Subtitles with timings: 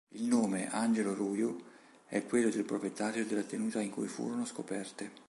[0.15, 1.55] Il nome, Angelo Ruju,
[2.07, 5.11] è quello del proprietario della tenuta in cui furono scoperte.